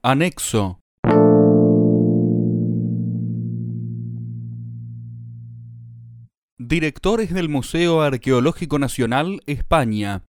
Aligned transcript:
Anexo. 0.00 0.78
Directores 6.56 7.34
del 7.34 7.48
Museo 7.48 8.02
Arqueológico 8.02 8.78
Nacional, 8.78 9.40
España. 9.46 10.22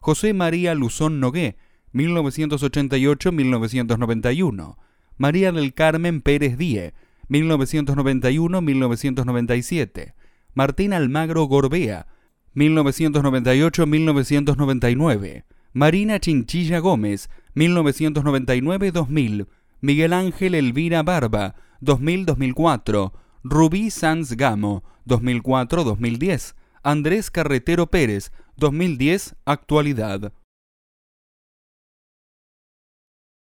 José 0.00 0.34
María 0.34 0.74
Luzón 0.74 1.20
Nogué, 1.20 1.56
1988-1991. 1.92 4.76
María 5.18 5.52
del 5.52 5.72
Carmen 5.74 6.20
Pérez 6.20 6.58
Die, 6.58 6.92
1991-1997. 7.28 10.14
Martín 10.54 10.92
Almagro 10.92 11.44
Gorbea, 11.44 12.06
1998-1999. 12.54 15.44
Marina 15.72 16.20
Chinchilla 16.20 16.78
Gómez, 16.78 17.28
1999-2000. 17.54 19.46
Miguel 19.80 20.12
Ángel 20.14 20.54
Elvira 20.54 21.02
Barba, 21.02 21.56
2000-2004. 21.82 23.12
Rubí 23.48 23.92
Sanz 23.92 24.32
Gamo, 24.32 24.82
2004-2010. 25.06 26.56
Andrés 26.82 27.30
Carretero 27.30 27.86
Pérez, 27.86 28.32
2010, 28.56 29.36
actualidad. 29.44 30.32